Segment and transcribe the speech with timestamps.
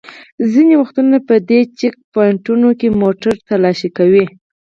[0.51, 4.25] ځینې وختونه په دې چېک پواینټونو کې موټر تالاشي کوي.